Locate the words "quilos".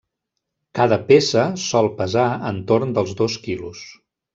3.49-3.91